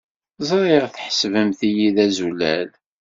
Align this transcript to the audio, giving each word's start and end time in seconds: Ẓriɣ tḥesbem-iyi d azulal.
Ẓriɣ 0.49 0.85
tḥesbem-iyi 0.87 1.89
d 1.95 1.97
azulal. 2.05 2.69